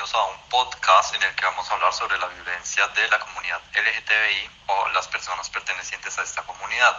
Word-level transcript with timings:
bienvenidos 0.00 0.14
a 0.14 0.32
un 0.32 0.48
podcast 0.48 1.14
en 1.14 1.22
el 1.22 1.34
que 1.34 1.44
vamos 1.44 1.70
a 1.70 1.74
hablar 1.74 1.92
sobre 1.92 2.16
la 2.18 2.26
violencia 2.28 2.88
de 2.88 3.06
la 3.08 3.18
comunidad 3.18 3.60
LGTBI 3.74 4.50
o 4.68 4.88
las 4.90 5.06
personas 5.08 5.50
pertenecientes 5.50 6.18
a 6.18 6.22
esta 6.22 6.42
comunidad. 6.44 6.96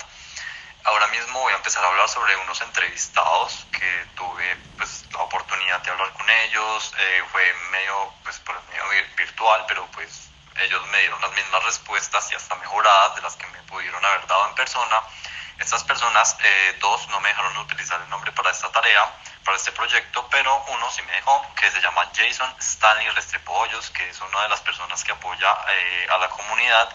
Ahora 0.84 1.08
mismo 1.08 1.40
voy 1.40 1.52
a 1.52 1.56
empezar 1.56 1.84
a 1.84 1.88
hablar 1.88 2.08
sobre 2.10 2.36
unos 2.36 2.62
entrevistados 2.62 3.66
que 3.72 4.06
tuve 4.16 4.56
pues, 4.78 5.06
la 5.14 5.20
oportunidad 5.22 5.82
de 5.82 5.90
hablar 5.90 6.14
con 6.14 6.30
ellos, 6.30 6.94
eh, 7.00 7.24
fue 7.32 7.42
medio, 7.72 8.14
pues, 8.24 8.38
por 8.40 8.62
medio 8.70 8.84
virtual, 9.18 9.66
pero 9.68 9.88
pues 9.94 10.30
ellos 10.60 10.86
me 10.90 11.00
dieron 11.00 11.20
las 11.22 11.32
mismas 11.32 11.64
respuestas 11.64 12.32
y 12.32 12.36
hasta 12.36 12.54
mejoradas 12.58 13.16
de 13.16 13.22
las 13.24 13.36
que 13.36 13.48
me 13.48 13.64
pudieron 13.64 14.06
haber 14.06 14.28
dado 14.28 14.48
en 14.48 14.54
persona. 14.54 15.02
Estas 15.60 15.84
personas, 15.84 16.38
eh, 16.44 16.78
dos, 16.80 17.08
no 17.10 17.20
me 17.20 17.30
dejaron 17.30 17.56
utilizar 17.58 18.02
el 18.02 18.10
nombre 18.10 18.32
para 18.32 18.52
esta 18.52 18.72
tarea, 18.72 19.12
para 19.44 19.58
este 19.58 19.72
proyecto, 19.72 20.28
pero 20.30 20.64
uno 20.68 20.92
sí 20.92 21.02
me 21.04 21.14
dejó, 21.14 21.46
que 21.56 21.70
se 21.72 21.82
llama 21.82 22.10
Jason 22.14 22.54
Stanley 22.60 23.10
Restrepo 23.10 23.54
Hoyos, 23.54 23.90
que 23.92 24.10
es 24.10 24.20
una 24.22 24.44
de 24.44 24.50
las 24.50 24.62
personas 24.62 25.04
que 25.04 25.12
apoya 25.12 25.58
eh, 25.70 26.08
a 26.10 26.18
la 26.18 26.30
comunidad 26.30 26.90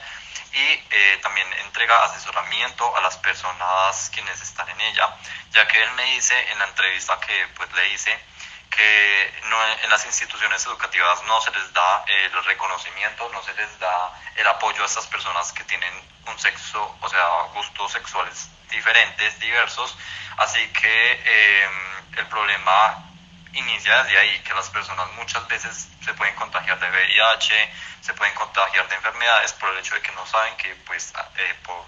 y 0.52 0.82
eh, 0.91 1.19
también 1.23 1.46
entrega 1.65 2.05
asesoramiento 2.05 2.96
a 2.96 3.01
las 3.01 3.16
personas 3.19 4.10
quienes 4.12 4.41
están 4.41 4.68
en 4.68 4.80
ella, 4.80 5.15
ya 5.52 5.66
que 5.68 5.82
él 5.82 5.91
me 5.93 6.04
dice 6.04 6.34
en 6.51 6.59
la 6.59 6.66
entrevista 6.66 7.18
que 7.20 7.48
pues 7.57 7.70
le 7.73 7.88
hice 7.91 8.18
que 8.77 9.41
no, 9.45 9.57
en 9.83 9.91
las 9.91 10.05
instituciones 10.07 10.65
educativas 10.66 11.23
no 11.25 11.41
se 11.41 11.51
les 11.51 11.73
da 11.73 12.05
el 12.07 12.45
reconocimiento, 12.45 13.29
no 13.33 13.43
se 13.43 13.55
les 13.55 13.79
da 13.79 14.12
el 14.37 14.47
apoyo 14.47 14.83
a 14.83 14.87
estas 14.87 15.07
personas 15.07 15.52
que 15.52 15.65
tienen 15.65 15.93
un 16.27 16.39
sexo, 16.39 16.97
o 17.01 17.09
sea, 17.09 17.27
gustos 17.55 17.93
sexuales 17.93 18.49
diferentes, 18.71 19.39
diversos, 19.41 19.97
así 20.37 20.66
que 20.69 21.12
em, 21.65 22.19
el 22.19 22.27
problema 22.27 23.02
inicia 23.55 24.02
desde 24.02 24.18
ahí, 24.18 24.38
que 24.41 24.52
las 24.55 24.68
personas 24.68 25.11
muchas 25.13 25.46
veces 25.49 25.88
se 26.05 26.15
pueden 26.15 26.35
contagiar 26.35 26.79
de 26.79 26.90
VIH, 26.90 27.73
se 28.02 28.15
pueden 28.15 28.35
contagiar 28.35 28.87
de 28.88 28.95
enfermedades 28.96 29.52
por 29.55 29.71
el 29.71 29.79
hecho 29.79 29.95
de 29.95 30.02
que 30.02 30.13
no 30.13 30.27
saben 30.27 30.57
que 30.57 30.74
pues 30.87 31.13
eh, 31.37 31.55
por 31.65 31.85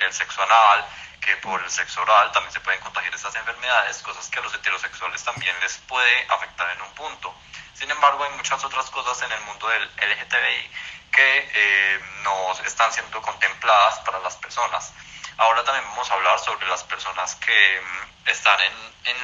el 0.00 0.12
sexo 0.12 0.42
anal, 0.42 0.86
que 1.26 1.36
por 1.38 1.60
el 1.60 1.70
sexo 1.70 2.00
oral 2.02 2.30
también 2.30 2.52
se 2.52 2.60
pueden 2.60 2.80
contagiar 2.80 3.12
estas 3.12 3.34
enfermedades, 3.34 4.00
cosas 4.02 4.28
que 4.30 4.38
a 4.38 4.42
los 4.42 4.54
heterosexuales 4.54 5.24
también 5.24 5.54
les 5.60 5.76
puede 5.78 6.26
afectar 6.30 6.70
en 6.70 6.82
un 6.82 6.94
punto. 6.94 7.34
Sin 7.74 7.90
embargo, 7.90 8.22
hay 8.24 8.30
muchas 8.30 8.64
otras 8.64 8.88
cosas 8.90 9.20
en 9.22 9.32
el 9.32 9.40
mundo 9.40 9.66
del 9.68 9.82
LGTBI 9.82 10.70
que 11.10 11.50
eh, 11.52 12.00
no 12.22 12.52
están 12.64 12.92
siendo 12.92 13.20
contempladas 13.20 13.98
para 14.00 14.20
las 14.20 14.36
personas. 14.36 14.92
Ahora 15.36 15.64
también 15.64 15.84
vamos 15.90 16.08
a 16.10 16.14
hablar 16.14 16.38
sobre 16.38 16.66
las 16.68 16.84
personas 16.84 17.34
que 17.34 17.80
mm, 17.80 18.28
están 18.28 18.60
en, 18.60 18.72
en 19.04 19.16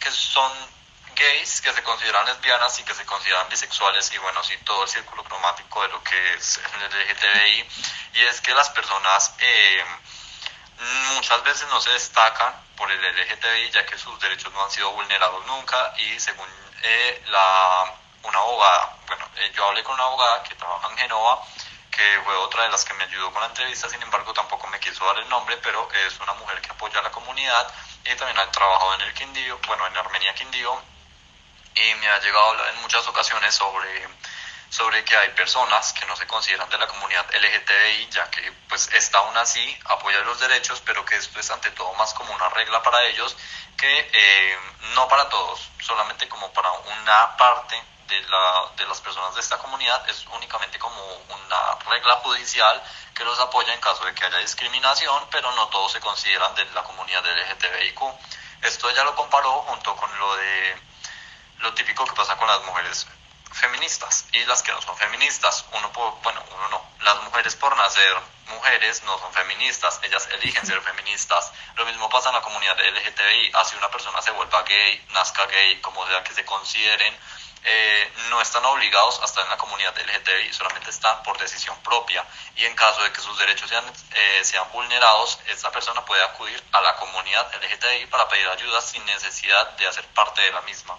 que 0.00 0.10
son 0.10 0.52
gays, 1.14 1.60
que 1.60 1.72
se 1.72 1.82
consideran 1.82 2.26
lesbianas 2.26 2.78
y 2.80 2.82
que 2.82 2.92
se 2.92 3.06
consideran 3.06 3.48
bisexuales 3.48 4.12
y 4.12 4.18
bueno, 4.18 4.42
sí, 4.42 4.54
todo 4.64 4.82
el 4.82 4.88
círculo 4.88 5.22
cromático 5.24 5.82
de 5.82 5.88
lo 5.88 6.02
que 6.02 6.34
es 6.34 6.58
el 6.58 6.90
LGTBI. 6.90 7.68
Y 8.14 8.20
es 8.26 8.40
que 8.40 8.52
las 8.52 8.68
personas 8.70 9.34
eh, 9.38 9.84
muchas 11.14 11.42
veces 11.44 11.66
no 11.68 11.80
se 11.80 11.90
destacan 11.90 12.54
por 12.76 12.90
el 12.90 13.00
LGTBI 13.00 13.70
ya 13.70 13.86
que 13.86 13.98
sus 13.98 14.18
derechos 14.20 14.52
no 14.52 14.62
han 14.64 14.70
sido 14.70 14.90
vulnerados 14.92 15.44
nunca. 15.46 15.94
Y 15.98 16.18
según 16.20 16.48
eh, 16.82 17.24
la, 17.28 17.94
una 18.22 18.38
abogada, 18.38 18.96
bueno, 19.06 19.28
eh, 19.36 19.52
yo 19.54 19.66
hablé 19.66 19.82
con 19.82 19.94
una 19.94 20.04
abogada 20.04 20.42
que 20.42 20.54
trabaja 20.54 20.88
en 20.90 20.98
Genova, 20.98 21.42
que 21.90 22.20
fue 22.24 22.36
otra 22.36 22.64
de 22.64 22.68
las 22.70 22.84
que 22.84 22.94
me 22.94 23.04
ayudó 23.04 23.32
con 23.32 23.40
la 23.40 23.48
entrevista, 23.48 23.88
sin 23.88 24.02
embargo 24.02 24.32
tampoco 24.34 24.66
me 24.66 24.78
quiso 24.78 25.04
dar 25.06 25.18
el 25.18 25.28
nombre, 25.28 25.56
pero 25.58 25.88
es 26.06 26.18
una 26.20 26.34
mujer 26.34 26.60
que 26.60 26.70
apoya 26.70 27.00
a 27.00 27.02
la 27.02 27.10
comunidad 27.10 27.72
y 28.04 28.14
también 28.14 28.38
ha 28.38 28.50
trabajado 28.52 28.94
en 28.94 29.00
el 29.00 29.14
Quindío, 29.14 29.58
bueno, 29.66 29.86
en 29.86 29.96
Armenia 29.96 30.34
Quindío, 30.34 30.80
y 31.74 31.94
me 31.96 32.08
ha 32.08 32.20
llegado 32.20 32.44
a 32.44 32.50
hablar 32.50 32.74
en 32.74 32.82
muchas 32.82 33.06
ocasiones 33.06 33.54
sobre 33.54 34.08
sobre 34.68 35.04
que 35.04 35.16
hay 35.16 35.30
personas 35.30 35.92
que 35.92 36.04
no 36.06 36.16
se 36.16 36.26
consideran 36.26 36.68
de 36.68 36.78
la 36.78 36.86
comunidad 36.86 37.26
LGTBI, 37.32 38.08
ya 38.10 38.30
que 38.30 38.52
pues 38.68 38.88
está 38.92 39.18
aún 39.18 39.36
así, 39.36 39.78
apoya 39.84 40.20
los 40.20 40.40
derechos, 40.40 40.82
pero 40.84 41.04
que 41.04 41.16
esto 41.16 41.38
es 41.38 41.50
ante 41.50 41.70
todo 41.70 41.92
más 41.94 42.12
como 42.14 42.34
una 42.34 42.48
regla 42.50 42.82
para 42.82 43.02
ellos, 43.04 43.36
que 43.76 44.10
eh, 44.12 44.58
no 44.94 45.08
para 45.08 45.28
todos, 45.28 45.68
solamente 45.80 46.28
como 46.28 46.52
para 46.52 46.70
una 46.72 47.36
parte 47.36 47.80
de, 48.08 48.20
la, 48.22 48.70
de 48.76 48.86
las 48.86 49.00
personas 49.00 49.34
de 49.34 49.40
esta 49.40 49.58
comunidad, 49.58 50.08
es 50.08 50.26
únicamente 50.26 50.78
como 50.78 51.00
una 51.28 51.74
regla 51.88 52.16
judicial 52.16 52.82
que 53.14 53.24
los 53.24 53.38
apoya 53.40 53.72
en 53.72 53.80
caso 53.80 54.04
de 54.04 54.14
que 54.14 54.24
haya 54.24 54.38
discriminación, 54.38 55.26
pero 55.30 55.50
no 55.52 55.68
todos 55.68 55.92
se 55.92 56.00
consideran 56.00 56.54
de 56.54 56.64
la 56.66 56.82
comunidad 56.82 57.24
LGTBIQ. 57.24 58.00
Esto 58.62 58.90
ella 58.90 59.04
lo 59.04 59.14
comparó 59.14 59.62
junto 59.62 59.96
con 59.96 60.18
lo 60.18 60.36
de 60.36 60.76
lo 61.58 61.72
típico 61.74 62.04
que 62.04 62.12
pasa 62.12 62.36
con 62.36 62.46
las 62.46 62.62
mujeres 62.64 63.06
feministas 63.52 64.26
y 64.32 64.44
las 64.46 64.62
que 64.62 64.72
no 64.72 64.80
son 64.82 64.96
feministas. 64.96 65.64
Uno, 65.72 65.90
bueno, 66.22 66.42
uno 66.54 66.68
no. 66.68 66.86
Las 67.04 67.22
mujeres 67.24 67.54
por 67.56 67.76
nacer 67.76 68.16
mujeres 68.48 69.02
no 69.04 69.18
son 69.18 69.32
feministas, 69.32 70.00
ellas 70.02 70.28
eligen 70.32 70.64
ser 70.66 70.80
feministas. 70.80 71.52
Lo 71.76 71.84
mismo 71.86 72.08
pasa 72.08 72.28
en 72.28 72.36
la 72.36 72.42
comunidad 72.42 72.76
LGTBI. 72.78 73.52
Así 73.54 73.76
una 73.76 73.90
persona 73.90 74.22
se 74.22 74.30
vuelva 74.30 74.62
gay, 74.62 75.04
nazca 75.10 75.46
gay, 75.46 75.80
como 75.80 76.06
sea 76.06 76.22
que 76.22 76.34
se 76.34 76.44
consideren, 76.44 77.16
eh, 77.64 78.12
no 78.30 78.40
están 78.40 78.64
obligados 78.64 79.20
a 79.20 79.24
estar 79.24 79.42
en 79.42 79.50
la 79.50 79.58
comunidad 79.58 79.92
LGTBI, 79.98 80.52
solamente 80.52 80.90
están 80.90 81.22
por 81.24 81.36
decisión 81.38 81.76
propia. 81.82 82.24
Y 82.54 82.64
en 82.64 82.74
caso 82.76 83.02
de 83.02 83.12
que 83.12 83.20
sus 83.20 83.36
derechos 83.38 83.68
sean, 83.68 83.84
eh, 84.14 84.44
sean 84.44 84.70
vulnerados, 84.72 85.40
esta 85.48 85.70
persona 85.72 86.04
puede 86.04 86.22
acudir 86.22 86.62
a 86.72 86.80
la 86.80 86.94
comunidad 86.96 87.52
LGTBI 87.56 88.06
para 88.06 88.28
pedir 88.28 88.48
ayuda 88.48 88.80
sin 88.80 89.04
necesidad 89.06 89.70
de 89.76 89.86
hacer 89.88 90.06
parte 90.08 90.42
de 90.42 90.52
la 90.52 90.60
misma. 90.62 90.96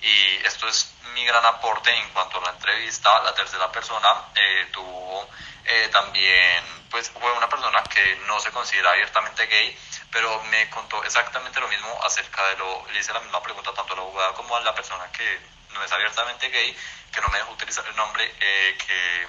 Y 0.00 0.36
esto 0.46 0.68
es 0.68 0.92
mi 1.14 1.24
gran 1.24 1.44
aporte 1.44 1.90
en 1.94 2.08
cuanto 2.10 2.38
a 2.38 2.42
la 2.42 2.50
entrevista. 2.50 3.20
La 3.20 3.34
tercera 3.34 3.70
persona 3.72 4.24
eh, 4.34 4.68
tuvo 4.72 5.28
eh, 5.64 5.88
también, 5.92 6.64
pues 6.90 7.10
fue 7.10 7.32
una 7.32 7.48
persona 7.48 7.82
que 7.84 8.16
no 8.26 8.40
se 8.40 8.50
considera 8.50 8.90
abiertamente 8.90 9.46
gay, 9.46 9.78
pero 10.10 10.42
me 10.44 10.70
contó 10.70 11.02
exactamente 11.04 11.60
lo 11.60 11.68
mismo 11.68 12.00
acerca 12.02 12.46
de 12.48 12.56
lo, 12.56 12.86
le 12.92 13.00
hice 13.00 13.12
la 13.12 13.20
misma 13.20 13.42
pregunta 13.42 13.72
tanto 13.74 13.92
a 13.92 13.96
la 13.96 14.02
abogada 14.02 14.32
como 14.34 14.56
a 14.56 14.60
la 14.60 14.74
persona 14.74 15.10
que 15.12 15.40
no 15.74 15.82
es 15.84 15.92
abiertamente 15.92 16.48
gay, 16.48 16.76
que 17.12 17.20
no 17.20 17.28
me 17.28 17.38
dejó 17.38 17.52
utilizar 17.52 17.86
el 17.86 17.96
nombre, 17.96 18.34
eh, 18.40 18.78
que 18.86 19.26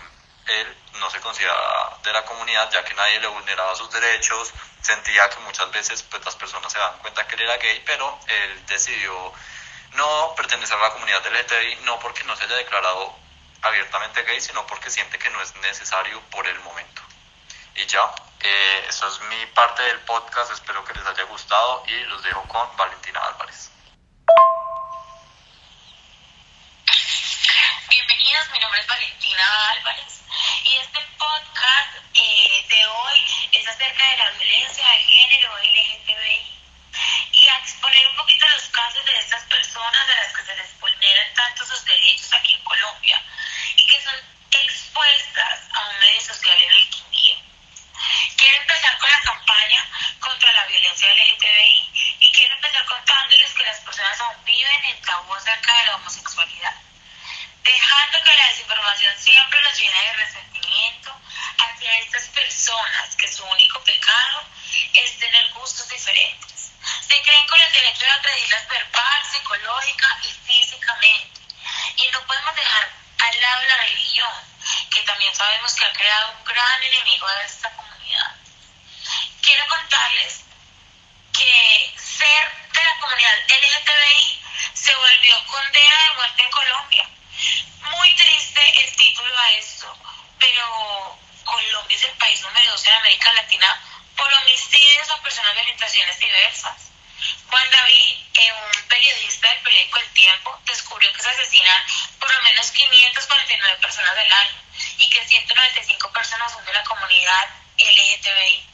él 0.62 0.78
no 0.94 1.10
se 1.10 1.20
consideraba 1.20 2.00
de 2.04 2.14
la 2.14 2.26
comunidad 2.26 2.72
ya 2.72 2.84
que 2.84 2.94
nadie 2.94 3.20
le 3.20 3.28
vulneraba 3.28 3.76
sus 3.76 3.92
derechos, 3.92 4.54
sentía 4.82 5.30
que 5.30 5.40
muchas 5.42 5.70
veces 5.72 6.04
pues 6.04 6.24
las 6.26 6.36
personas 6.36 6.72
se 6.72 6.80
dan 6.80 6.98
cuenta 7.00 7.28
que 7.28 7.36
él 7.36 7.42
era 7.42 7.58
gay, 7.58 7.84
pero 7.86 8.20
él 8.28 8.66
decidió 8.66 9.34
no 9.94 10.34
pertenecer 10.36 10.78
a 10.78 10.82
la 10.82 10.94
comunidad 10.94 11.26
LGTBI, 11.26 11.76
no 11.84 12.00
porque 12.00 12.24
no 12.24 12.36
se 12.36 12.44
haya 12.44 12.56
declarado 12.56 13.16
abiertamente 13.62 14.24
gay, 14.24 14.40
sino 14.40 14.66
porque 14.68 14.90
siente 14.90 15.20
que 15.20 15.30
no 15.30 15.42
es 15.42 15.56
necesario 15.58 16.22
por 16.32 16.48
el 16.48 16.60
momento. 16.60 17.02
Y 17.76 17.86
ya, 17.86 18.12
eh, 18.42 18.86
eso 18.88 19.08
es 19.08 19.20
mi 19.22 19.46
parte 19.48 19.84
del 19.84 20.00
podcast, 20.02 20.52
espero 20.52 20.84
que 20.86 20.94
les 20.94 21.06
haya 21.06 21.24
gustado 21.24 21.84
y 21.88 22.04
los 22.06 22.24
dejo 22.24 22.44
con 22.48 22.76
Valentina 22.78 23.20
Álvarez. 23.22 23.72
Bienvenidos, 27.90 28.50
mi 28.52 28.60
nombre 28.60 28.82
es 28.82 28.88
Valentina 28.88 29.70
Álvarez 29.72 30.22
y 30.64 30.78
este 30.78 31.00
podcast 31.18 31.96
eh, 32.14 32.66
de 32.70 32.86
hoy 32.86 33.50
es 33.52 33.68
acerca 33.68 34.12
de 34.12 34.18
la 34.18 34.30
violencia 34.32 34.88
de 34.88 35.00
género 35.00 35.58
LGTBI 35.58 36.60
y 37.32 37.48
a 37.48 37.58
exponer 37.58 38.08
un 38.08 38.16
poquito 38.16 38.48
los 38.48 38.70
casos 38.70 39.06
de 39.06 39.18
estas 39.18 39.44
personas 39.44 40.08
de 40.08 40.16
las 40.16 40.34
que 40.36 40.46
se 40.46 40.56
les 40.56 40.80
vulneran 40.80 41.34
tanto 41.34 41.66
sus 41.66 41.84
derechos 41.86 42.34
aquí 42.34 42.54
en 42.54 42.64
Colombia 42.64 43.24
y 43.76 43.88
que 43.88 44.02
son 44.04 44.16
expuestas 44.52 45.60
a 45.74 45.90
un 45.90 46.00
medio 46.00 46.22
social 46.22 46.62
en 46.62 46.72
el 46.72 46.90
Quindío. 46.90 47.36
Quiero 48.38 48.58
empezar 48.58 48.98
con 48.98 49.10
la 49.10 49.22
campaña 49.22 49.90
contra 50.20 50.54
la 50.54 50.66
violencia 50.68 51.14
LGTBI 51.14 52.18
y 52.20 52.32
quiero 52.32 52.56
empezar 52.56 52.86
contándoles 52.86 53.54
que 53.54 53.64
las 53.64 53.80
en 54.72 55.02
tabú 55.02 55.34
acerca 55.34 55.74
de 55.80 55.86
la 55.86 55.96
homosexualidad, 55.96 56.76
dejando 57.64 58.24
que 58.24 58.36
la 58.36 58.48
desinformación 58.50 59.18
siempre 59.18 59.62
los 59.62 59.80
llene 59.80 60.02
de 60.02 60.14
resentimiento 60.14 61.16
hacia 61.58 62.00
estas 62.00 62.28
personas 62.30 63.16
que 63.16 63.28
su 63.28 63.44
único 63.46 63.84
pecado 63.84 64.44
es 64.94 65.18
tener 65.18 65.54
gustos 65.54 65.88
diferentes 65.90 66.50
se 67.08 67.22
creen 67.22 67.48
con 67.48 67.60
el 67.60 67.74
derecho 67.74 68.06
de 68.06 68.12
agredirlas 68.12 68.68
verbal, 68.68 69.24
psicológica 69.32 70.20
y 70.24 70.32
físicamente. 70.48 71.40
Y 71.98 72.08
no 72.12 72.22
podemos 72.26 72.56
dejar 72.56 72.90
al 73.20 73.42
lado 73.42 73.62
la 73.66 73.78
religión, 73.78 74.32
que 74.90 75.02
también 75.04 75.36
sabemos 75.36 75.74
que 75.76 75.86
ha 75.86 75.94
creado 75.94 76.32
un 76.32 76.44
gran 76.46 76.84
enemigo 76.84 77.28
de 77.28 77.46
esta 77.46 77.70
comunidad. 77.76 78.36
Quiero 79.42 79.68
contarles 79.68 80.42
que 81.34 81.94
ser 81.98 82.72
de 82.72 82.84
la 82.84 83.00
comunidad 83.00 83.34
LGTBI 83.50 84.39
se 84.80 84.96
volvió 84.96 85.46
condena 85.46 86.04
de 86.04 86.14
muerte 86.16 86.44
en 86.44 86.52
Colombia. 86.52 87.10
Muy 87.82 88.16
triste 88.16 88.84
el 88.84 88.96
título 88.96 89.38
a 89.38 89.52
esto, 89.54 89.98
pero 90.40 91.20
Colombia 91.44 91.98
es 91.98 92.04
el 92.04 92.14
país 92.14 92.42
número 92.42 92.72
12 92.72 92.90
de 92.90 92.96
América 92.96 93.34
Latina 93.34 93.82
por 94.16 94.34
homicidios 94.34 95.10
a 95.10 95.22
personas 95.22 95.54
de 95.56 95.62
orientaciones 95.62 96.20
diversas. 96.20 96.92
Juan 97.50 97.72
David, 97.72 98.18
un 98.40 98.88
periodista 98.88 99.50
del 99.50 99.60
periódico 99.60 100.00
El 100.00 100.14
Tiempo, 100.14 100.60
descubrió 100.66 101.12
que 101.12 101.22
se 101.22 101.30
asesinan 101.30 101.84
por 102.20 102.34
lo 102.34 102.42
menos 102.42 102.72
549 102.72 103.78
personas 103.82 104.18
al 104.18 104.32
año 104.32 104.62
y 104.98 105.10
que 105.10 105.28
195 105.28 106.12
personas 106.12 106.52
son 106.52 106.64
de 106.66 106.74
la 106.74 106.84
comunidad 106.84 107.50
LGTBI. 107.78 108.66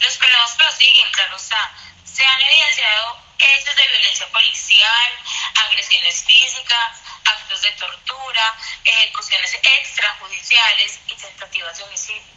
Los 0.00 0.16
problemas 0.16 0.52
prosiguen, 0.52 1.10
claro 1.12 1.36
está. 1.36 1.72
Se 2.04 2.24
han 2.24 2.40
evidenciado 2.42 3.25
hechos 3.38 3.76
de 3.76 3.88
violencia 3.88 4.26
policial, 4.28 5.12
agresiones 5.54 6.24
físicas, 6.24 7.00
actos 7.24 7.62
de 7.62 7.72
tortura, 7.72 8.56
ejecuciones 8.84 9.54
extrajudiciales 9.54 11.00
y 11.06 11.14
tentativas 11.14 11.76
de 11.78 11.84
homicidio. 11.84 12.36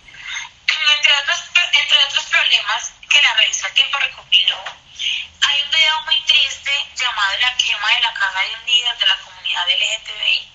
Entre 0.67 1.13
otros, 1.13 1.43
entre 1.73 2.03
otros 2.05 2.25
problemas 2.25 2.91
que 3.09 3.21
la 3.21 3.33
revista 3.35 3.69
Tiempo 3.73 3.97
recopiló, 3.99 4.63
hay 5.41 5.61
un 5.61 5.71
video 5.71 6.01
muy 6.01 6.21
triste 6.25 6.71
llamado 6.95 7.37
La 7.39 7.55
quema 7.57 7.89
de 7.95 8.01
la 8.01 8.13
caja 8.13 8.41
de 8.41 8.55
un 8.55 8.65
líder 8.65 8.97
de 8.97 9.07
la 9.07 9.17
comunidad 9.17 9.67
LGTBI. 9.67 10.51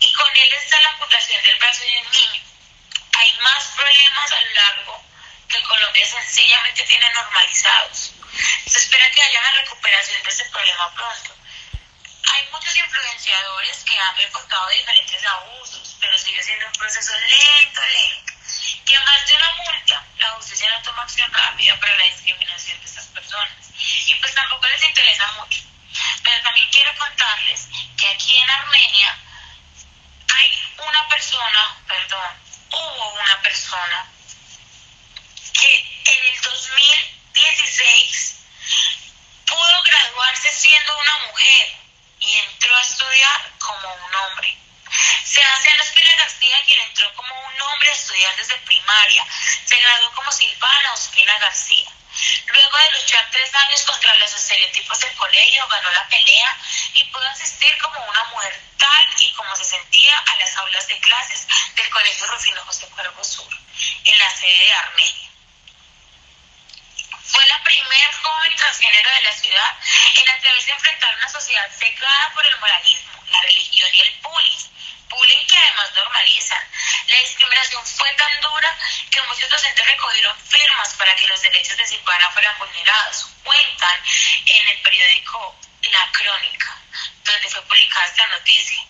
Y 0.00 0.12
con 0.12 0.36
él 0.36 0.52
está 0.54 0.80
la 0.82 0.90
amputación 0.90 1.42
del 1.44 1.58
brazo 1.58 1.82
de 1.82 1.98
un 1.98 2.10
niño. 2.10 2.42
Hay 3.18 3.32
más 3.40 3.64
problemas 3.76 4.32
a 4.32 4.40
lo 4.40 4.50
largo 4.50 5.02
que 5.48 5.62
Colombia 5.62 6.06
sencillamente 6.06 6.84
tiene 6.84 7.10
normalizados. 7.10 8.12
Se 8.66 8.78
espera 8.78 9.10
que 9.10 9.22
haya 9.22 9.40
una 9.40 9.50
recuperación 9.52 10.22
de 10.22 10.28
este 10.30 10.44
problema 10.46 10.92
pronto. 10.94 11.36
Hay 12.32 12.48
muchos 12.52 12.76
influenciadores 12.76 13.84
que 13.84 13.98
han 13.98 14.16
reportado 14.16 14.68
diferentes 14.68 15.24
abusos, 15.24 15.96
pero 16.00 16.18
sigue 16.18 16.42
siendo 16.42 16.66
un 16.66 16.72
proceso 16.72 17.12
lento, 17.12 17.80
lento. 17.80 18.32
Que 18.84 18.98
más 19.00 19.26
de 19.26 19.36
una 19.36 19.52
multa, 19.54 20.04
la 20.18 20.30
justicia 20.30 20.70
no 20.70 20.82
toma 20.82 21.02
acción 21.02 21.32
rápida 21.32 21.78
para 21.80 21.96
la 21.96 22.04
discriminación 22.04 22.78
de 22.80 22.86
estas 22.86 23.06
personas. 23.06 23.70
Y 24.06 24.14
pues 24.14 24.34
tampoco 24.34 24.66
les 24.68 24.82
interesa 24.84 25.32
mucho. 25.32 25.60
Pero 26.22 26.42
también 26.42 26.68
quiero 26.70 26.94
contarles 26.96 27.68
que 27.96 28.08
aquí 28.08 28.36
en 28.36 28.50
Armenia 28.50 29.18
hay 30.34 30.74
una 30.78 31.08
persona, 31.08 31.76
perdón, 31.86 32.36
hubo 32.72 33.14
una 33.14 33.40
persona 33.42 34.06
que 35.52 36.02
en 36.04 36.24
el 36.24 36.40
2016 36.42 38.36
pudo 39.46 39.82
graduarse 39.84 40.52
siendo 40.52 40.98
una 40.98 41.18
mujer 41.28 41.76
y 42.20 42.34
entró 42.34 42.76
a 42.76 42.82
estudiar 42.82 43.52
como 43.58 43.94
un 43.94 44.14
hombre. 44.14 44.56
Sebastián 45.24 45.80
Espina 45.80 46.16
García, 46.16 46.62
quien 46.66 46.80
entró 46.80 47.12
como 47.14 47.34
un 47.34 47.60
hombre 47.62 47.88
a 47.88 47.92
estudiar 47.92 48.36
desde 48.36 48.58
primaria, 48.96 49.26
se 49.64 49.78
graduó 49.78 50.12
como 50.12 50.32
Silvana 50.32 50.92
Ospina 50.92 51.38
García. 51.38 51.90
Luego 52.46 52.78
de 52.78 52.90
luchar 52.92 53.28
tres 53.30 53.54
años 53.54 53.82
contra 53.82 54.16
los 54.16 54.32
estereotipos 54.32 54.98
del 55.00 55.14
colegio, 55.16 55.68
ganó 55.68 55.90
la 55.90 56.08
pelea 56.08 56.58
y 56.94 57.04
pudo 57.04 57.26
asistir 57.28 57.76
como 57.78 58.00
una 58.06 58.24
mujer 58.24 58.58
tal 58.78 59.06
y 59.18 59.32
como 59.32 59.54
se 59.56 59.64
sentía 59.64 60.18
a 60.18 60.36
las 60.36 60.56
aulas 60.56 60.86
de 60.88 60.98
clases 61.00 61.46
del 61.74 61.90
Colegio 61.90 62.26
Rufino 62.26 62.64
José 62.64 62.86
Cuervo 62.88 63.22
Sur, 63.22 63.52
en 64.04 64.18
la 64.18 64.30
sede 64.30 64.64
de 64.64 64.72
Armenia. 64.72 65.30
Fue 67.24 67.44
la 67.46 67.62
primer 67.64 68.14
joven 68.14 68.56
transgénero 68.56 69.10
de 69.10 69.22
la 69.22 69.32
ciudad 69.32 69.76
en 70.16 70.30
atreverse 70.30 70.72
a 70.72 70.74
enfrentar 70.74 71.16
una 71.16 71.28
sociedad 71.28 71.70
cegada 71.78 72.32
por 72.34 72.46
el 72.46 72.58
moralismo, 72.60 73.24
la 73.28 73.42
religión 73.42 73.94
y 73.94 74.00
el 74.00 74.20
bullying 74.22 74.75
bullying 75.08 75.46
que 75.46 75.58
además 75.58 75.92
normalizan. 75.94 76.64
La 77.08 77.18
discriminación 77.18 77.84
fue 77.86 78.12
tan 78.14 78.40
dura 78.40 78.78
que 79.10 79.22
muchos 79.22 79.48
docentes 79.48 79.86
recogieron 79.86 80.36
firmas 80.40 80.94
para 80.94 81.14
que 81.16 81.26
los 81.28 81.40
derechos 81.40 81.76
de 81.76 81.86
Silvana 81.86 82.30
fueran 82.30 82.58
vulnerados. 82.58 83.26
Cuentan 83.42 84.00
en 84.46 84.68
el 84.68 84.78
periódico 84.82 85.56
La 85.82 86.10
Crónica, 86.12 86.76
donde 87.24 87.48
fue 87.48 87.62
publicada 87.62 88.06
esta 88.06 88.26
noticia. 88.26 88.82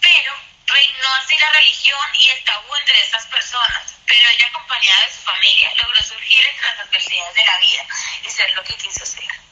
Pero 0.00 0.34
reinó 0.66 1.14
así 1.14 1.38
la 1.38 1.50
religión 1.50 2.14
y 2.14 2.28
el 2.30 2.44
tabú 2.44 2.74
entre 2.76 3.00
estas 3.00 3.26
personas, 3.26 3.94
pero 4.06 4.28
ella 4.30 4.46
acompañada 4.48 5.06
de 5.06 5.12
su 5.12 5.20
familia 5.20 5.72
logró 5.76 6.02
surgir 6.02 6.46
entre 6.46 6.68
las 6.68 6.80
adversidades 6.80 7.34
de 7.34 7.44
la 7.44 7.58
vida 7.58 7.86
y 8.26 8.30
ser 8.30 8.50
lo 8.54 8.64
que 8.64 8.76
quiso 8.76 9.06
ser. 9.06 9.43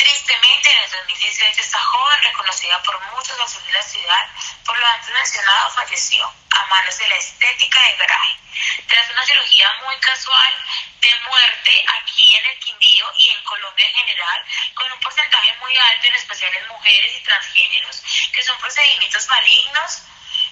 Tristemente, 0.00 0.72
en 0.72 0.78
el 0.78 0.90
2018, 0.92 1.60
esta 1.60 1.78
joven, 1.78 2.22
reconocida 2.22 2.82
por 2.84 2.98
muchos 3.12 3.36
de 3.36 3.72
la 3.72 3.82
ciudad, 3.82 4.30
por 4.64 4.78
lo 4.78 4.86
antes 4.86 5.12
mencionado, 5.12 5.70
falleció 5.72 6.32
a 6.52 6.64
manos 6.68 6.96
de 6.96 7.06
la 7.06 7.16
estética 7.16 7.82
de 7.82 7.96
Garay, 7.96 8.36
tras 8.88 9.10
una 9.10 9.26
cirugía 9.26 9.70
muy 9.84 9.94
casual 9.98 10.54
de 11.02 11.14
muerte 11.28 11.84
aquí 11.98 12.34
en 12.34 12.46
el 12.46 12.58
Quindío 12.60 13.12
y 13.18 13.28
en 13.28 13.44
Colombia 13.44 13.86
en 13.86 13.94
general, 13.94 14.44
con 14.74 14.90
un 14.90 15.00
porcentaje 15.00 15.52
muy 15.60 15.76
alto, 15.76 16.08
en 16.08 16.14
especial 16.14 16.56
en 16.56 16.68
mujeres 16.68 17.16
y 17.18 17.22
transgéneros, 17.22 18.02
que 18.32 18.42
son 18.42 18.56
procedimientos 18.56 19.28
malignos 19.28 20.02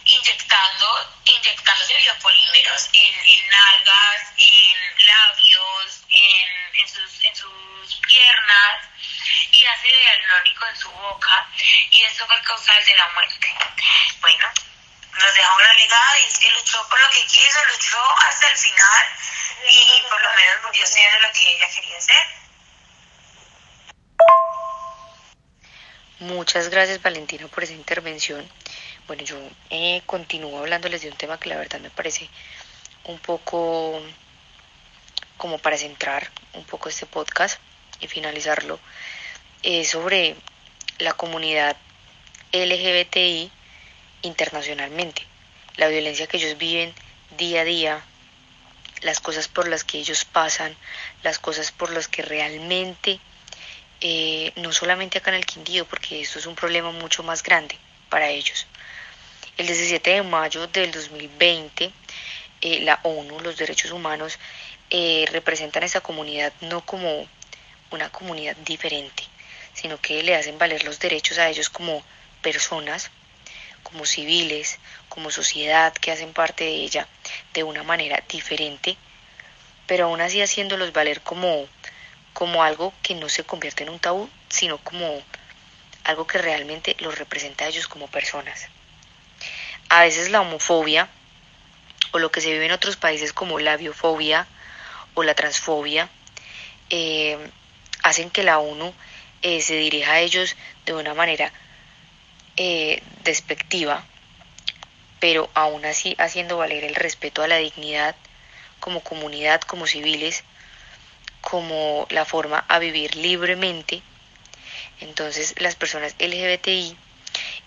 inyectando, 0.04 1.20
inyectándose 1.24 1.96
biopolímeros 1.96 2.90
en, 2.92 3.14
en 3.14 3.48
nalgas, 3.48 4.32
en 4.36 5.06
labios, 5.06 6.02
en, 6.10 6.76
en, 6.80 6.88
sus, 6.88 7.24
en 7.24 7.34
sus 7.34 7.96
piernas 8.06 8.87
y 9.58 9.66
ácido 9.66 9.98
hialurónico 9.98 10.66
en 10.66 10.76
su 10.76 10.90
boca 10.90 11.46
y 11.90 12.02
eso 12.04 12.26
fue 12.26 12.40
causal 12.42 12.84
de 12.84 12.96
la 12.96 13.08
muerte. 13.08 13.48
Bueno, 14.20 14.46
nos 15.18 15.34
dejó 15.34 15.56
una 15.56 15.74
legado 15.74 16.16
y 16.22 16.28
es 16.28 16.38
que 16.38 16.50
luchó 16.52 16.88
por 16.88 17.00
lo 17.00 17.10
que 17.10 17.22
quiso, 17.26 17.64
luchó 17.64 17.98
hasta 18.26 18.48
el 18.50 18.56
final 18.56 19.06
y 19.66 20.02
por 20.08 20.20
lo 20.20 20.34
menos 20.34 20.64
murió 20.66 20.86
siendo 20.86 21.18
lo 21.20 21.32
que 21.32 21.56
ella 21.56 21.66
quería 21.74 22.00
ser. 22.00 22.26
Muchas 26.20 26.68
gracias 26.68 27.02
Valentina 27.02 27.46
por 27.48 27.64
esa 27.64 27.72
intervención. 27.72 28.48
Bueno, 29.06 29.22
yo 29.24 29.38
eh, 29.70 30.02
continúo 30.04 30.58
hablándoles 30.58 31.02
de 31.02 31.10
un 31.10 31.16
tema 31.16 31.38
que 31.40 31.48
la 31.48 31.56
verdad 31.56 31.80
me 31.80 31.90
parece 31.90 32.28
un 33.04 33.18
poco 33.18 34.02
como 35.36 35.58
para 35.58 35.78
centrar 35.78 36.30
un 36.52 36.64
poco 36.64 36.88
este 36.88 37.06
podcast 37.06 37.60
y 38.00 38.08
finalizarlo, 38.08 38.78
es 39.68 39.90
sobre 39.90 40.34
la 40.98 41.12
comunidad 41.12 41.76
LGBTI 42.52 43.50
internacionalmente, 44.22 45.22
la 45.76 45.88
violencia 45.88 46.26
que 46.26 46.38
ellos 46.38 46.56
viven 46.56 46.94
día 47.36 47.60
a 47.60 47.64
día, 47.64 48.02
las 49.02 49.20
cosas 49.20 49.46
por 49.46 49.68
las 49.68 49.84
que 49.84 49.98
ellos 49.98 50.24
pasan, 50.24 50.74
las 51.22 51.38
cosas 51.38 51.70
por 51.70 51.92
las 51.92 52.08
que 52.08 52.22
realmente, 52.22 53.20
eh, 54.00 54.52
no 54.56 54.72
solamente 54.72 55.18
acá 55.18 55.32
en 55.32 55.36
el 55.36 55.44
Quindío, 55.44 55.84
porque 55.84 56.22
esto 56.22 56.38
es 56.38 56.46
un 56.46 56.54
problema 56.54 56.90
mucho 56.90 57.22
más 57.22 57.42
grande 57.42 57.76
para 58.08 58.30
ellos, 58.30 58.66
el 59.58 59.66
17 59.66 60.10
de 60.10 60.22
mayo 60.22 60.66
del 60.68 60.90
2020, 60.92 61.92
eh, 62.62 62.80
la 62.80 63.00
ONU, 63.02 63.38
los 63.40 63.58
derechos 63.58 63.90
humanos, 63.90 64.38
eh, 64.88 65.26
representan 65.30 65.82
a 65.82 65.86
esa 65.86 66.00
comunidad 66.00 66.54
no 66.62 66.80
como 66.86 67.28
una 67.90 68.08
comunidad 68.08 68.56
diferente, 68.56 69.27
sino 69.78 70.00
que 70.00 70.24
le 70.24 70.34
hacen 70.34 70.58
valer 70.58 70.82
los 70.82 70.98
derechos 70.98 71.38
a 71.38 71.48
ellos 71.48 71.70
como 71.70 72.02
personas, 72.42 73.12
como 73.84 74.06
civiles, 74.06 74.80
como 75.08 75.30
sociedad 75.30 75.92
que 75.92 76.10
hacen 76.10 76.32
parte 76.32 76.64
de 76.64 76.74
ella 76.74 77.06
de 77.54 77.62
una 77.62 77.84
manera 77.84 78.20
diferente, 78.28 78.96
pero 79.86 80.06
aún 80.06 80.20
así 80.20 80.42
haciéndolos 80.42 80.92
valer 80.92 81.20
como, 81.20 81.68
como 82.32 82.64
algo 82.64 82.92
que 83.02 83.14
no 83.14 83.28
se 83.28 83.44
convierte 83.44 83.84
en 83.84 83.90
un 83.90 84.00
tabú, 84.00 84.28
sino 84.48 84.78
como 84.78 85.22
algo 86.02 86.26
que 86.26 86.38
realmente 86.38 86.96
los 86.98 87.16
representa 87.16 87.64
a 87.64 87.68
ellos 87.68 87.86
como 87.86 88.08
personas. 88.08 88.66
A 89.90 90.02
veces 90.02 90.28
la 90.30 90.40
homofobia 90.40 91.08
o 92.10 92.18
lo 92.18 92.32
que 92.32 92.40
se 92.40 92.50
vive 92.50 92.66
en 92.66 92.72
otros 92.72 92.96
países 92.96 93.32
como 93.32 93.60
la 93.60 93.76
biofobia 93.76 94.48
o 95.14 95.22
la 95.22 95.36
transfobia 95.36 96.08
eh, 96.90 97.38
hacen 98.02 98.28
que 98.30 98.42
la 98.42 98.58
ONU 98.58 98.92
eh, 99.42 99.60
se 99.60 99.76
dirija 99.76 100.12
a 100.12 100.20
ellos 100.20 100.56
de 100.86 100.94
una 100.94 101.14
manera 101.14 101.52
eh, 102.56 103.02
despectiva, 103.24 104.04
pero 105.20 105.50
aún 105.54 105.84
así 105.84 106.14
haciendo 106.18 106.56
valer 106.56 106.84
el 106.84 106.94
respeto 106.94 107.42
a 107.42 107.48
la 107.48 107.56
dignidad 107.56 108.16
como 108.80 109.00
comunidad, 109.00 109.60
como 109.60 109.86
civiles, 109.86 110.44
como 111.40 112.06
la 112.10 112.24
forma 112.24 112.64
a 112.68 112.78
vivir 112.78 113.16
libremente. 113.16 114.02
Entonces 115.00 115.54
las 115.58 115.76
personas 115.76 116.14
LGBTI 116.18 116.96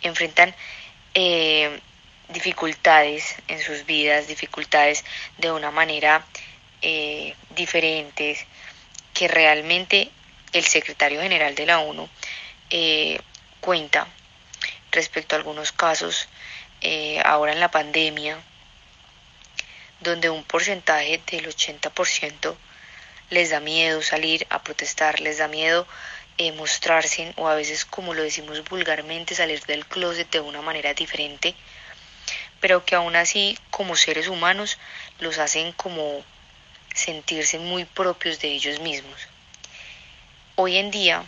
enfrentan 0.03 0.55
dificultades 2.31 3.35
en 3.47 3.59
sus 3.61 3.85
vidas, 3.85 4.27
dificultades 4.27 5.03
de 5.37 5.51
una 5.51 5.71
manera 5.71 6.25
eh, 6.81 7.35
diferentes, 7.55 8.45
que 9.13 9.27
realmente 9.27 10.11
el 10.53 10.65
secretario 10.65 11.21
general 11.21 11.55
de 11.55 11.65
la 11.65 11.79
ONU 11.79 12.09
eh, 12.69 13.19
cuenta 13.59 14.07
respecto 14.91 15.35
a 15.35 15.39
algunos 15.39 15.71
casos 15.71 16.27
eh, 16.81 17.21
ahora 17.23 17.53
en 17.53 17.59
la 17.59 17.71
pandemia, 17.71 18.37
donde 19.99 20.29
un 20.29 20.43
porcentaje 20.43 21.21
del 21.31 21.47
80% 21.47 22.55
les 23.29 23.51
da 23.51 23.59
miedo 23.59 24.01
salir 24.01 24.45
a 24.49 24.61
protestar, 24.61 25.19
les 25.21 25.37
da 25.37 25.47
miedo 25.47 25.87
eh, 26.37 26.51
mostrarse 26.53 27.33
o 27.37 27.47
a 27.47 27.55
veces, 27.55 27.85
como 27.85 28.13
lo 28.13 28.23
decimos 28.23 28.63
vulgarmente, 28.67 29.35
salir 29.35 29.63
del 29.65 29.85
closet 29.85 30.29
de 30.31 30.39
una 30.39 30.61
manera 30.61 30.93
diferente, 30.93 31.55
pero 32.59 32.83
que 32.83 32.95
aún 32.95 33.15
así 33.15 33.57
como 33.69 33.95
seres 33.95 34.27
humanos 34.27 34.77
los 35.19 35.37
hacen 35.37 35.71
como 35.73 36.23
sentirse 36.93 37.59
muy 37.59 37.85
propios 37.85 38.39
de 38.39 38.49
ellos 38.49 38.79
mismos. 38.79 39.27
Hoy 40.55 40.77
en 40.77 40.91
día, 40.91 41.23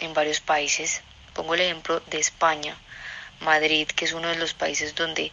en 0.00 0.14
varios 0.14 0.40
países, 0.40 1.02
pongo 1.34 1.54
el 1.54 1.60
ejemplo 1.60 2.00
de 2.00 2.18
España, 2.18 2.74
Madrid, 3.40 3.86
que 3.86 4.06
es 4.06 4.12
uno 4.12 4.28
de 4.28 4.36
los 4.36 4.54
países 4.54 4.94
donde 4.94 5.30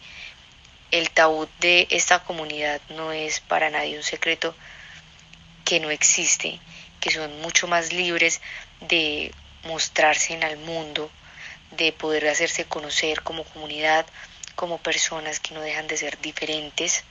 el 0.90 1.10
tabú 1.10 1.48
de 1.58 1.86
esta 1.90 2.22
comunidad 2.22 2.82
no 2.90 3.12
es 3.12 3.40
para 3.40 3.70
nadie 3.70 3.96
un 3.96 4.02
secreto 4.02 4.54
que 5.64 5.80
no 5.80 5.90
existe, 5.90 6.60
que 7.00 7.10
son 7.10 7.40
mucho 7.40 7.66
más 7.66 7.94
libres 7.94 8.42
de 8.80 9.32
mostrarse 9.64 10.34
en 10.34 10.42
el 10.42 10.58
mundo, 10.58 11.10
de 11.70 11.92
poder 11.92 12.28
hacerse 12.28 12.66
conocer 12.66 13.22
como 13.22 13.44
comunidad, 13.44 14.04
como 14.54 14.76
personas 14.76 15.40
que 15.40 15.54
no 15.54 15.62
dejan 15.62 15.86
de 15.86 15.96
ser 15.96 16.20
diferentes 16.20 17.04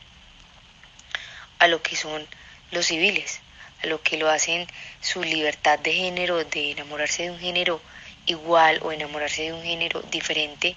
a 1.58 1.68
lo 1.68 1.82
que 1.82 1.96
son 1.96 2.28
los 2.70 2.86
civiles, 2.86 3.42
lo 3.84 4.02
que 4.02 4.18
lo 4.18 4.30
hacen 4.30 4.68
su 5.02 5.24
libertad 5.24 5.80
de 5.80 5.94
género, 5.94 6.44
de 6.44 6.72
enamorarse 6.72 7.24
de 7.24 7.32
un 7.32 7.40
género 7.40 7.82
igual 8.26 8.80
o 8.82 8.92
enamorarse 8.92 9.44
de 9.44 9.54
un 9.54 9.64
género 9.64 10.02
diferente 10.04 10.76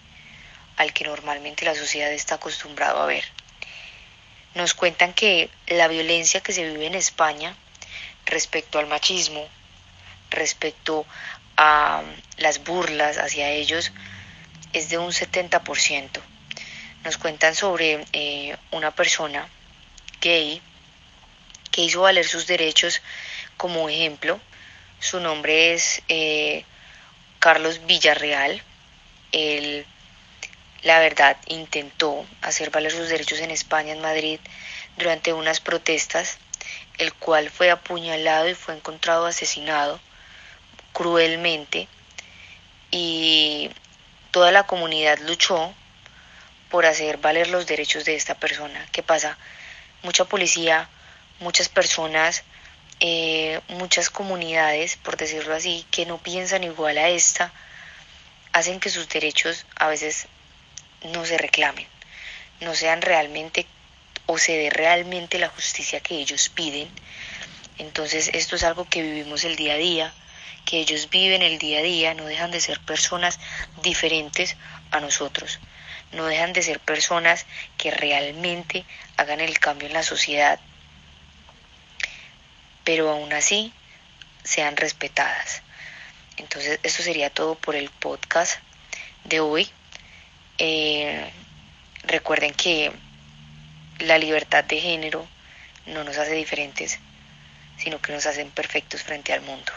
al 0.76 0.92
que 0.92 1.04
normalmente 1.04 1.64
la 1.64 1.74
sociedad 1.74 2.12
está 2.12 2.36
acostumbrado 2.36 3.00
a 3.00 3.06
ver. 3.06 3.24
Nos 4.54 4.74
cuentan 4.74 5.12
que 5.12 5.50
la 5.66 5.88
violencia 5.88 6.40
que 6.40 6.52
se 6.52 6.68
vive 6.68 6.86
en 6.86 6.94
España 6.94 7.54
respecto 8.24 8.78
al 8.78 8.86
machismo, 8.86 9.46
respecto 10.30 11.06
a 11.56 12.02
las 12.38 12.64
burlas 12.64 13.18
hacia 13.18 13.50
ellos, 13.50 13.92
es 14.72 14.88
de 14.90 14.98
un 14.98 15.12
70%. 15.12 16.20
Nos 17.04 17.18
cuentan 17.18 17.54
sobre 17.54 18.04
eh, 18.12 18.56
una 18.72 18.90
persona 18.90 19.48
gay 20.20 20.60
que 21.76 21.82
hizo 21.82 22.00
valer 22.00 22.26
sus 22.26 22.46
derechos 22.46 23.02
como 23.58 23.90
ejemplo. 23.90 24.40
Su 24.98 25.20
nombre 25.20 25.74
es 25.74 26.00
eh, 26.08 26.64
Carlos 27.38 27.84
Villarreal. 27.84 28.62
Él, 29.30 29.84
la 30.80 31.00
verdad, 31.00 31.36
intentó 31.48 32.24
hacer 32.40 32.70
valer 32.70 32.92
sus 32.92 33.10
derechos 33.10 33.40
en 33.40 33.50
España, 33.50 33.92
en 33.92 34.00
Madrid, 34.00 34.40
durante 34.96 35.34
unas 35.34 35.60
protestas, 35.60 36.38
el 36.96 37.12
cual 37.12 37.50
fue 37.50 37.70
apuñalado 37.70 38.48
y 38.48 38.54
fue 38.54 38.74
encontrado 38.74 39.26
asesinado 39.26 40.00
cruelmente. 40.94 41.88
Y 42.90 43.70
toda 44.30 44.50
la 44.50 44.62
comunidad 44.62 45.18
luchó 45.18 45.74
por 46.70 46.86
hacer 46.86 47.18
valer 47.18 47.48
los 47.48 47.66
derechos 47.66 48.06
de 48.06 48.14
esta 48.14 48.34
persona. 48.34 48.86
¿Qué 48.92 49.02
pasa? 49.02 49.36
Mucha 50.02 50.24
policía 50.24 50.88
muchas 51.40 51.68
personas, 51.68 52.44
eh, 53.00 53.60
muchas 53.68 54.10
comunidades, 54.10 54.96
por 54.96 55.16
decirlo 55.16 55.54
así, 55.54 55.84
que 55.90 56.06
no 56.06 56.18
piensan 56.18 56.64
igual 56.64 56.98
a 56.98 57.08
esta, 57.08 57.52
hacen 58.52 58.80
que 58.80 58.90
sus 58.90 59.08
derechos 59.08 59.66
a 59.76 59.88
veces 59.88 60.28
no 61.12 61.26
se 61.26 61.36
reclamen, 61.36 61.86
no 62.60 62.74
sean 62.74 63.02
realmente 63.02 63.66
o 64.24 64.38
se 64.38 64.56
dé 64.56 64.70
realmente 64.70 65.38
la 65.38 65.48
justicia 65.48 66.00
que 66.00 66.16
ellos 66.16 66.48
piden. 66.48 66.88
Entonces 67.78 68.30
esto 68.32 68.56
es 68.56 68.64
algo 68.64 68.88
que 68.88 69.02
vivimos 69.02 69.44
el 69.44 69.56
día 69.56 69.74
a 69.74 69.76
día, 69.76 70.14
que 70.64 70.78
ellos 70.78 71.10
viven 71.10 71.42
el 71.42 71.58
día 71.58 71.80
a 71.80 71.82
día, 71.82 72.14
no 72.14 72.24
dejan 72.24 72.50
de 72.50 72.60
ser 72.60 72.80
personas 72.80 73.38
diferentes 73.82 74.56
a 74.90 75.00
nosotros, 75.00 75.60
no 76.12 76.24
dejan 76.24 76.54
de 76.54 76.62
ser 76.62 76.80
personas 76.80 77.44
que 77.76 77.90
realmente 77.90 78.84
hagan 79.18 79.40
el 79.40 79.58
cambio 79.58 79.86
en 79.86 79.94
la 79.94 80.02
sociedad 80.02 80.58
pero 82.86 83.10
aún 83.10 83.32
así 83.32 83.72
sean 84.44 84.76
respetadas. 84.76 85.62
Entonces, 86.36 86.78
esto 86.84 87.02
sería 87.02 87.30
todo 87.30 87.56
por 87.56 87.74
el 87.74 87.90
podcast 87.90 88.60
de 89.24 89.40
hoy. 89.40 89.68
Eh, 90.58 91.28
recuerden 92.04 92.54
que 92.54 92.92
la 93.98 94.18
libertad 94.18 94.62
de 94.62 94.80
género 94.80 95.26
no 95.86 96.04
nos 96.04 96.16
hace 96.16 96.34
diferentes, 96.34 97.00
sino 97.76 98.00
que 98.00 98.12
nos 98.12 98.24
hacen 98.24 98.50
perfectos 98.52 99.02
frente 99.02 99.32
al 99.32 99.42
mundo. 99.42 99.72